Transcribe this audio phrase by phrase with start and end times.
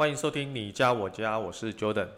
[0.00, 2.08] 欢迎收听你家我家，我是 Jordan。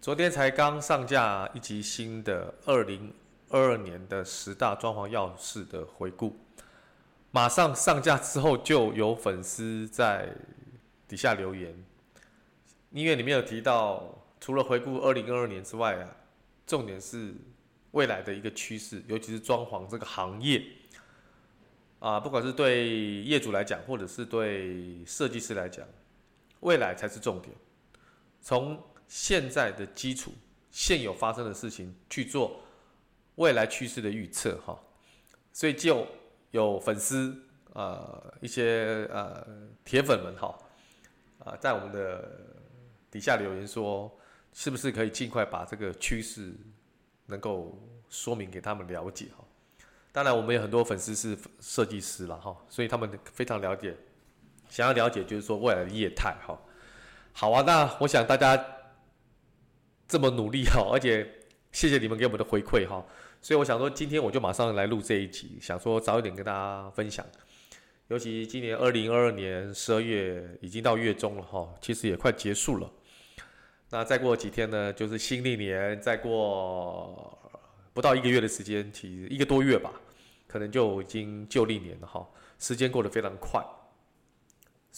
[0.00, 3.14] 昨天才刚上架一集新的二零
[3.50, 6.36] 二二年的十大装潢要事的回顾，
[7.30, 10.28] 马上上架之后就有粉丝在
[11.06, 11.72] 底下留言，
[12.90, 16.16] 音乐里面有提到，除了回顾二零二二年之外啊，
[16.66, 17.32] 重点是
[17.92, 20.60] 未来的一个趋势，尤其是装潢这个行业
[22.00, 25.86] 啊，不管是对业主来讲，或者是对设计师来讲，
[26.60, 27.54] 未来才是重点，
[28.40, 28.80] 从。
[29.10, 30.34] 现在的基础，
[30.70, 32.60] 现有发生的事情去做
[33.36, 34.78] 未来趋势的预测哈，
[35.50, 36.06] 所以就
[36.50, 37.32] 有粉丝
[37.72, 39.46] 啊、呃、一些呃
[39.82, 40.58] 铁粉们哈
[41.38, 42.30] 啊在我们的
[43.10, 44.14] 底下留言说，
[44.52, 46.52] 是不是可以尽快把这个趋势
[47.24, 49.42] 能够说明给他们了解哈？
[50.12, 53.96] 当然我们有很多粉丝是设计师了哈，所以他们非常了解，
[54.68, 56.58] 想要了解就是说未来的业态哈。
[57.32, 58.74] 好啊，那我想大家。
[60.10, 61.30] 这么努力哈， 而且
[61.70, 63.04] 谢谢你们给我们的回馈哈，
[63.42, 67.22] 所以我想说，今天我就马上来录这一集，想说早一点跟大家分享。
[68.06, 72.90] 尤其今年二零二二年十二月已经到月中了哈，其实也快结束了。
[73.90, 77.38] 那再过几天呢，就是新历年，再过
[77.92, 79.92] 不到一个月的时间，其实一个多月吧，
[80.46, 82.26] 可能就已经旧历年了哈。
[82.58, 83.62] 时间过得非常快，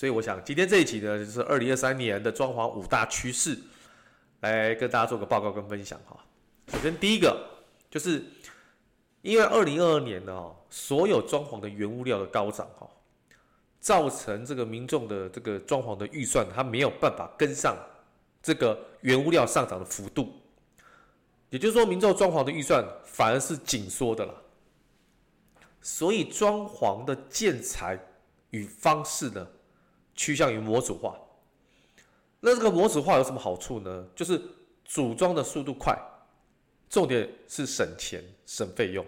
[0.00, 3.58] 所以我想今天这一集呢，就是二零二三年的装潢五大趋势。
[4.40, 6.16] 来跟大家做个报告跟分享哈。
[6.72, 7.46] 首先第一个
[7.90, 8.24] 就是，
[9.20, 12.88] 因为二零二二年呢，所有装潢的原物料的高涨哈，
[13.78, 17.76] 造成这个民众的这个装潢的预算，它没有办法跟上
[18.42, 20.32] 这个原物料上涨的幅度。
[21.50, 24.34] 也就是说，民众装潢的预算反而是紧缩的了。
[25.82, 27.98] 所以，装潢的建材
[28.48, 29.46] 与方式呢，
[30.20, 31.18] 趋向于模组化。
[32.40, 34.06] 那这个模组化有什么好处呢？
[34.14, 34.38] 就是
[34.84, 35.98] 组装的速度快，
[36.90, 39.02] 重点是省钱省费用。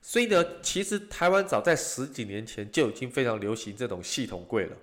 [0.00, 4.76] 所以呢，其实台湾早在十几年前就已经非常流行这种系统柜了。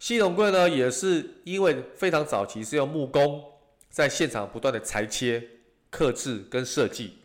[0.00, 3.40] 系统柜呢，也是因为非常早期是用木工
[3.90, 5.40] 在现场不断的裁切、
[5.88, 7.18] 刻制跟设计，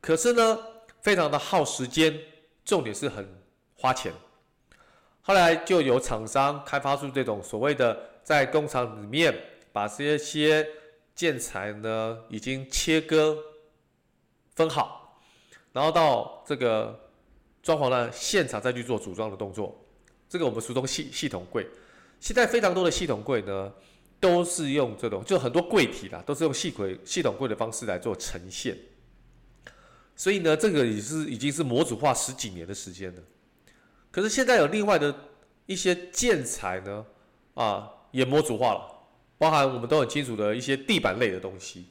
[0.00, 0.58] 可是呢，
[1.00, 2.18] 非常的耗时间，
[2.64, 3.24] 重点是很
[3.76, 4.12] 花钱。
[5.26, 8.14] 后来就有厂商开发出这种所谓的。
[8.22, 9.32] 在工厂里面
[9.72, 10.66] 把这些
[11.14, 13.38] 建材呢，已经切割
[14.56, 15.20] 分好，
[15.72, 17.08] 然后到这个
[17.62, 19.80] 装潢的现场再去做组装的动作。
[20.28, 21.64] 这个我们俗称系系统柜。
[22.18, 23.72] 现在非常多的系统柜呢，
[24.18, 28.76] 都是用这种，就很多柜体啦，都是用系柜系统柜的方式来做呈现。
[30.16, 33.22] 所以呢，这个也是已经是模组化十几年的时间了。
[34.16, 35.14] 可是现在有另外的
[35.66, 37.04] 一些建材呢，
[37.52, 37.92] 啊。
[38.12, 38.80] 也模组化了，
[39.36, 41.84] 包含我们都很清楚的一些地板类的东西。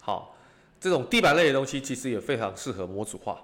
[0.00, 0.34] 好，
[0.80, 3.40] 这种地板类的东西其实也非常适合模组化。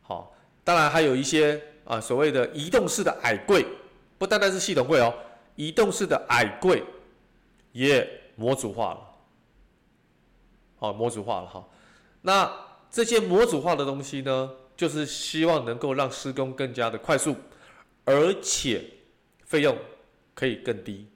[0.00, 0.32] 好，
[0.64, 3.66] 当然还有一些啊所谓的移动式的矮柜，
[4.16, 5.12] 不单单是系统柜哦，
[5.56, 6.82] 移动式的矮柜
[7.72, 9.00] 也模组化了。
[10.78, 11.62] 好，模组化了哈。
[12.22, 12.50] 那
[12.90, 17.34] 这些模组化的东西呢，就是希望能够让施工更加的快速，
[18.04, 18.84] 而且
[19.44, 19.76] 费用。
[20.38, 21.06] 可以更低，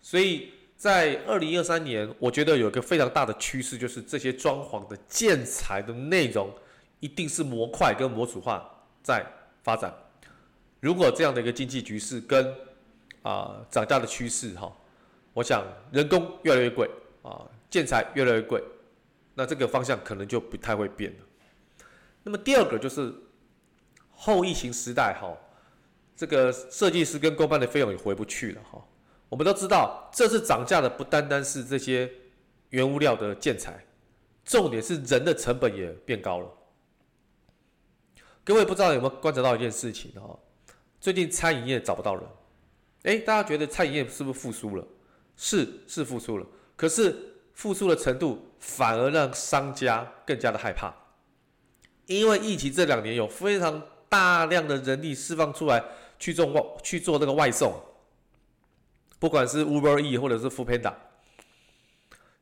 [0.00, 0.48] 所以
[0.78, 6.50] 在二零二三年，我觉得有一个非常大的趋势，就是这些装潢的建材的内容
[6.98, 8.66] 一定是模块跟模组化
[9.02, 9.22] 在
[9.62, 9.94] 发展。
[10.80, 12.50] 如果这样的一个经济局势跟
[13.20, 14.74] 啊涨价的趋势哈，
[15.34, 15.62] 我想
[15.92, 16.88] 人工越来越贵
[17.20, 18.58] 啊，建材越来越贵，
[19.34, 21.25] 那这个方向可能就不太会变了。
[22.26, 23.14] 那么第二个就是
[24.10, 25.32] 后疫情时代哈。
[26.16, 28.84] 这个设计师跟工班的费用也回不去了哈。
[29.28, 32.10] 我们都知道，这次涨价的不单单是这些
[32.70, 33.84] 原物料的建材，
[34.44, 36.50] 重点是人的成本也变高了。
[38.42, 40.36] 各位不知道有没有观察到一件事情哈？
[41.00, 42.24] 最近餐饮业找不到人，
[43.04, 44.84] 哎，大家觉得餐饮业是不是复苏了？
[45.36, 46.46] 是，是复苏了。
[46.74, 47.14] 可是
[47.52, 50.92] 复苏的程度反而让商家更加的害怕，
[52.06, 55.84] 因为疫情这两年有非常大量的人力释放出来。
[56.18, 57.78] 去做外去做那个外送，
[59.18, 60.94] 不管是 Uber E 或者是 Foodpanda，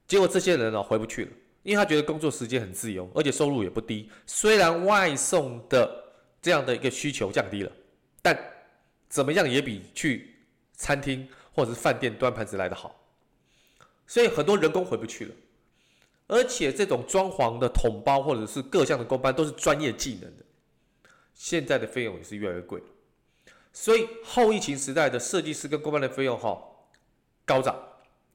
[0.07, 1.33] 结果这些人呢回不去了，
[1.65, 4.09] 因为他觉得工作时间很自由，而且收入也不低。
[4.27, 6.05] 虽然外送的
[6.41, 7.73] 这样的一个需求降低了，
[8.23, 8.39] 但
[9.09, 10.37] 怎么样也比去
[10.75, 12.95] 餐厅或者是饭店端盘子来得好。
[14.07, 15.35] 所以很多人工回不去了，
[16.27, 20.45] 而且这种装潢的统包或者是各项的工班都是专业技能的，
[21.35, 22.83] 现在的费用也是越来越贵。
[23.73, 26.57] 所以后疫情时代的设计师跟工班的费用哈
[27.45, 27.77] 高涨，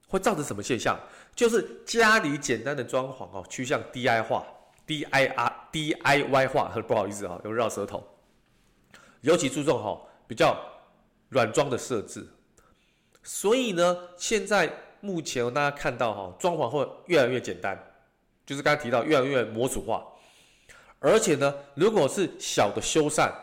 [0.07, 0.99] 会造成什么现象？
[1.33, 4.45] 就是家里简单的装潢哦趋向 DI 化
[4.85, 8.05] ，D I R D I Y 化，不好意思啊，有绕舌头。
[9.21, 10.57] 尤其注重哈比较
[11.29, 12.27] 软装的设置，
[13.23, 17.77] 所以呢，现在目前大家看到哈装潢会越来越简单，
[18.45, 20.05] 就是刚才提到越来越模组化，
[20.99, 23.33] 而且呢，如果是小的修缮，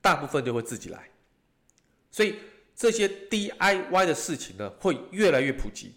[0.00, 1.08] 大部分就会自己来。
[2.10, 2.36] 所以
[2.74, 5.94] 这些 DIY 的事情呢，会越来越普及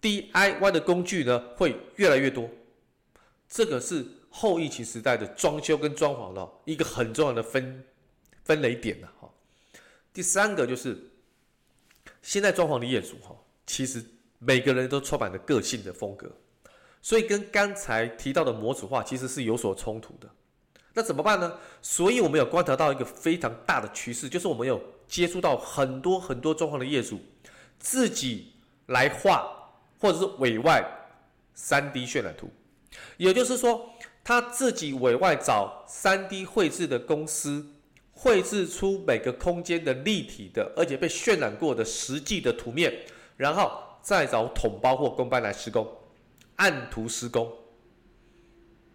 [0.00, 2.50] ，DIY 的工具呢，会越来越多。
[3.48, 7.84] 这个是后疫情时代的装修跟装潢的一个很重要的分
[8.44, 9.30] 分雷点了哈。
[10.12, 10.98] 第三个就是
[12.20, 13.34] 现在装潢的业主哈，
[13.68, 14.02] 其实
[14.38, 16.26] 每个人都充满了个性的风格，
[17.02, 20.28] 所以跟刚才提到的模组化其实是有所冲突的。
[20.94, 21.56] 那怎么办呢？
[21.82, 27.20] 所以我们有观察到一个非常大的趋势，就是我们有接触到很多很多状况的业主，
[27.78, 28.54] 自己
[28.86, 29.46] 来画
[30.00, 30.82] 或者是委外
[31.54, 32.50] 3D 渲染图，
[33.18, 33.88] 也就是说
[34.24, 37.64] 他自己委外找 3D 绘制的公司，
[38.12, 43.04] 绘制出每个空间的立体的，而且被渲染过的实际的图面，
[43.38, 45.88] 然后再找统包或工班来施工，
[46.56, 47.50] 按图施工。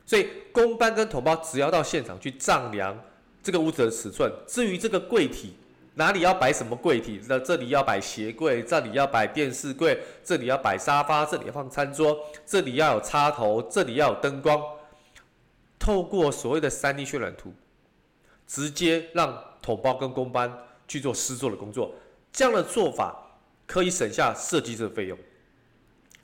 [0.06, 2.96] 所以工班跟统包只要到现场去丈量
[3.42, 5.56] 这个屋子的尺寸，至于这个柜体
[5.96, 14.62] 哪里要摆什么柜体，那这里要摆鞋柜，这里要摆电视柜，这里要摆沙发，这里要放餐桌，这里要有插头，这里要有灯光，
[15.80, 17.54] 透过所谓的 3D 渲染图，
[18.46, 20.52] 直接让统包跟工班
[20.86, 21.94] 去做施作的工作，
[22.34, 23.23] 这样的做法
[23.74, 25.18] 可以省下设计这个费用。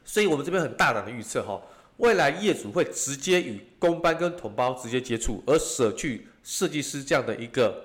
[0.05, 1.59] 所以我们这边很大胆的预测哈。
[1.97, 7.83] 未来业主会直接与工班跟同包直接接触，而舍去设计师这样的一个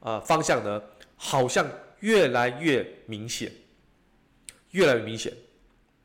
[0.00, 0.82] 啊、方向呢，
[1.16, 1.64] 好像
[2.00, 3.52] 越来越明显，
[4.72, 5.32] 越来越明显。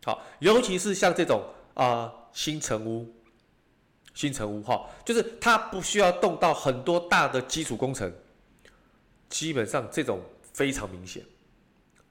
[0.06, 3.12] 好，尤其是像这种啊、新城屋，
[4.14, 8.14] 新城屋哈，就是它不需要动到很多大的基础工程，
[9.28, 10.22] 基本上这种
[10.54, 11.22] 非常明显，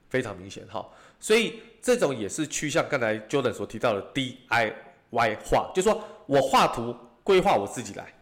[0.09, 0.85] 非常明显哈。
[1.19, 8.13] 所以这种也是趋向刚才 Jordan 所提到的 DIY 画，就是说我画图规划我自己来，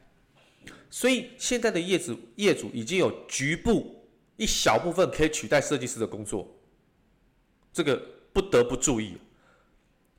[0.90, 6.48] 所以现在的业主业主已经有局部一小部分可以取代设计师的工作，
[7.72, 8.02] 这个
[8.34, 9.18] 不得不注意，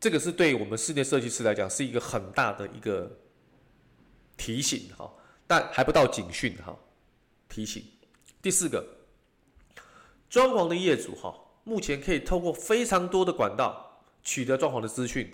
[0.01, 3.19] 这个是对我们室内设计师来讲是一个很大的一个
[4.37, 5.13] 提醒哈，
[5.47, 6.77] 但还不到警讯哈，
[7.49, 7.83] 提醒。
[8.41, 8.87] 第四个，
[10.31, 11.35] 装潢的业主哈，
[11.69, 15.31] 目前可以透过非常多的管道取得装潢的资讯。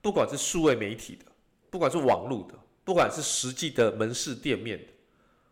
[0.00, 1.24] 不管是数位媒体的，
[1.68, 4.86] 不管是网络的，不管是实际的门市店面的，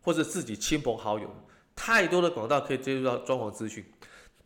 [0.00, 1.28] 或者自己亲朋好友，
[1.76, 3.84] 太多的管道可以接触到装潢资讯，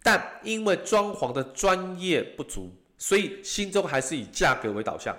[0.03, 5.14] 但因为装潢的专业不足，所以心中还是以价格为导向。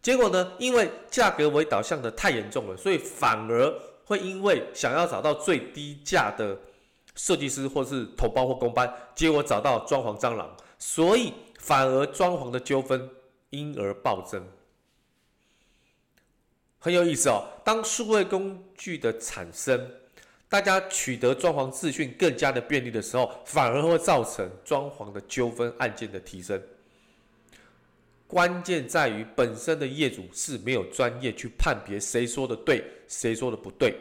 [0.00, 6.58] 结果呢，因为价格为导向的太严重了，所以反而会因为想要找到最低价的
[7.16, 13.10] 设计师或是头包或工班，结果找到装潢蟑螂，所以反而装潢的纠纷。
[13.50, 14.44] 因而暴增，
[16.80, 17.46] 很有意思哦。
[17.64, 19.88] 当数位工具的产生，
[20.48, 26.60] 大家取得装潢资讯更加的便利的时候，反而会造成装潢的纠纷案件的提升。
[28.26, 33.96] 关键在于本身的业主是没有专业去判别谁说的对，谁说的不对，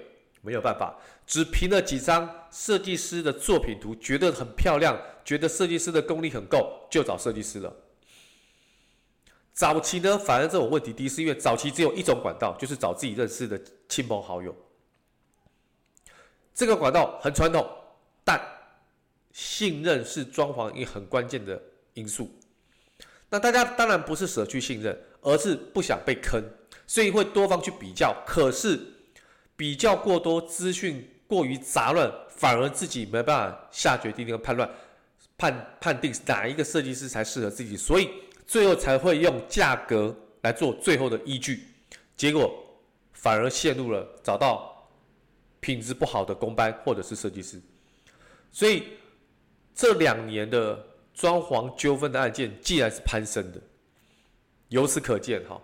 [0.45, 7.75] 没有办法，只凭了几张设计师的作品图，觉得很漂亮，觉得设计师的功力很够，就找设计师了。
[9.51, 13.59] 早期呢，反而这种问题低，是因为早期只有一种管道，就是找自己认识的
[13.89, 14.55] 亲朋好友。
[16.53, 17.65] 这个管道很传统，
[18.23, 18.39] 但
[19.31, 21.61] 信任是装潢一个很关键的
[21.93, 22.29] 因素。
[23.29, 26.41] 那大家当然不是舍去信任，而是不想被坑，
[26.85, 28.15] 所以会多方去比较。
[28.25, 28.79] 可是
[29.55, 34.69] 比较过多，资讯过于杂乱，反而自己没办法下决定跟判断，
[35.37, 38.09] 判判定哪一个设计师才适合自己，所以。
[38.47, 41.63] 最后才会用价格来做最后的依据，
[42.15, 42.63] 结果
[43.11, 44.87] 反而陷入了找到
[45.59, 47.59] 品质不好的工班或者是设计师。
[48.51, 48.83] 所以
[49.73, 50.79] 这两年的
[51.11, 53.59] 装潢纠纷的案件，既然是攀升的，
[54.67, 55.59] 由此可见，哈，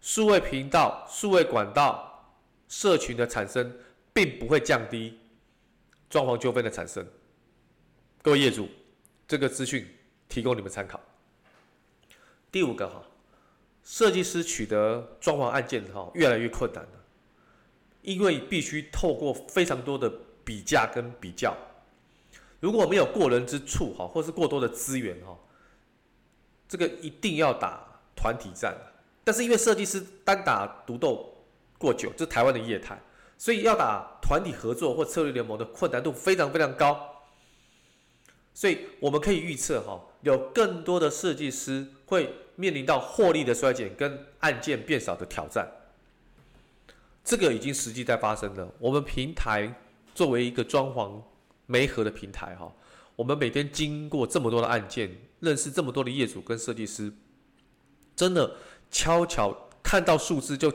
[0.00, 2.13] 数位频道、数位管道、
[2.68, 3.76] 社群的产生，
[4.12, 5.18] 并不会降低
[6.08, 7.06] 装潢纠纷的产生。
[8.22, 8.68] 各位业主，
[9.28, 9.86] 这个资讯
[10.28, 11.00] 提供你们参考。
[12.50, 13.02] 第五个哈，
[13.82, 17.04] 设计师取得装潢案件哈越来越困难了，
[18.02, 20.10] 因为必须透过非常多的
[20.44, 21.56] 比价跟比较，
[22.60, 25.36] 如果没有过人之处哈，或是过多的资源哈，
[26.68, 28.76] 这个一定要打团体战。
[29.24, 31.33] 但是因为设计师单打独斗
[31.84, 32.98] 过久，这是台湾的业态，
[33.36, 36.98] 所以要打团体合作或策略联盟的困难度非常非常高。
[38.54, 45.70] 所以我们可以预测哈，有更多的设计师会面临到获利的衰减跟案件变少的挑战。
[47.22, 48.72] 这个已经实际在发生了。
[48.78, 49.74] 我们平台
[50.14, 51.20] 作为一个装潢
[51.66, 52.72] 媒合的平台哈，
[53.16, 57.12] 我们每天经过这么多的案件，认识这么多的业主跟设计师，
[58.16, 58.56] 真的
[58.90, 60.72] 悄悄看到数字就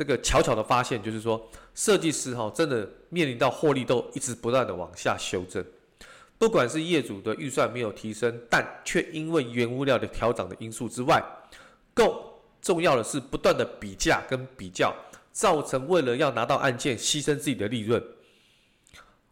[0.00, 5.62] 这个巧巧的发现，就是说设计师哈真的面临到获利都一直不断的往下修正。
[6.38, 11.22] 不管是业主的预算没有提升，但却因为原物料的调涨的因素之外，
[11.92, 12.10] 更
[12.62, 14.90] 重要的是不断的比价跟比较，
[15.32, 18.02] 造成为了要拿到案件牺牲自己的利润，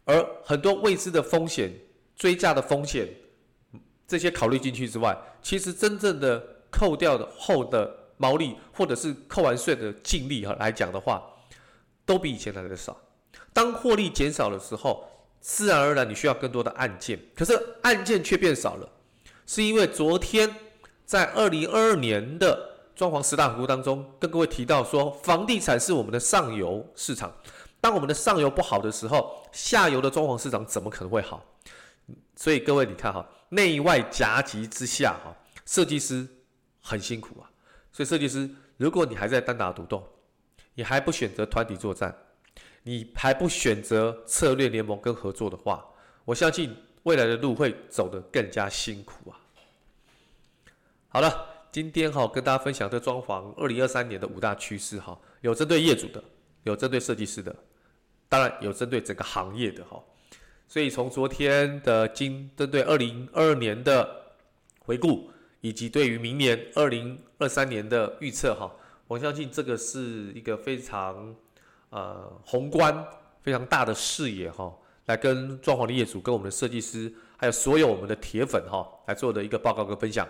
[0.05, 1.73] 而很多未知的风险、
[2.15, 3.07] 追价的风险，
[4.07, 11.23] 这些考虑进去之外，其实真正的扣掉的后的毛利，或者是扣完税的净利哈来讲的话，
[12.05, 12.95] 都比以前来的少。
[13.53, 15.09] 当获利减少的时候，
[15.39, 18.89] 自然而然，你需要更多的案件，可是案件却变少了，
[19.47, 20.53] 是因为昨天
[21.05, 27.33] 在二零二二年的装潢十大回顾当中，跟各位提到说，房地产是我们的上游市场，
[27.79, 31.41] 当我们的上游不好的时候，下游的装潢市场怎么可能会好？
[32.35, 35.33] 所以各位你看哈，内外夹击之下哈，
[35.65, 36.27] 设计师
[36.81, 37.48] 很辛苦啊。
[37.91, 40.07] 所以设计师，如果你还在单打独斗，
[40.75, 42.15] 你还不选择团体作战。
[42.83, 45.85] 你还不选择策略联盟跟合作的话，
[46.23, 49.35] 我相信未来的路会走得更加辛苦啊。
[51.09, 56.23] 好了，今天哈跟大家分享这装潢二零二三年的五大趋势哈，有针对业主的，
[56.63, 57.53] 有针对设计师的，
[58.29, 60.01] 当然有针对整个行业的哈。
[60.65, 64.33] 所以从昨天的今针对二零二二年的
[64.79, 65.29] 回顾，
[65.61, 68.71] 以及对于明年二零二三年的预测哈，
[69.07, 71.35] 我相信这个是一个非常。
[71.91, 73.03] 呃，宏观
[73.41, 74.71] 非常大的视野哈，
[75.07, 80.27] 来跟装潢的业主、跟我们的设计师，还有所有我们的铁粉哈，来做的一个报告跟分享。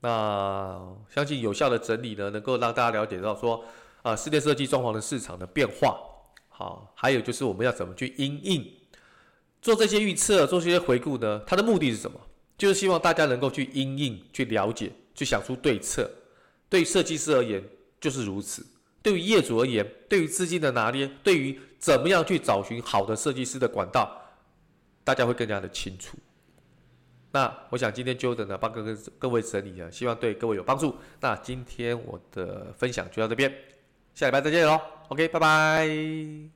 [0.00, 3.64] 那相信有效的整理呢，能够让大家了解到说，
[4.02, 5.98] 啊，室内设计装潢的市场的变化，
[6.50, 8.70] 好，还有就是我们要怎么去因应，
[9.62, 11.40] 做这些预测、做这些回顾呢？
[11.46, 12.20] 它的目的是什么？
[12.56, 16.10] 就是希望大家能够去因应、去了解、去想出对策。
[16.68, 17.62] 对于设计师而言，
[18.00, 18.66] 就是如此。
[19.02, 24.20] 对于业主而言，对于资金的拿捏，对于怎么样去找寻好的设计师的管道，
[25.04, 26.16] 大家会更加的清楚。
[27.30, 30.96] 那我想今天 Jordan 呢，帮各位各位整理啊，希望对各位有帮助。
[31.20, 33.54] 那今天我的分享就到这边，
[34.14, 34.80] 下礼拜再见喽。
[35.08, 36.55] OK，拜拜。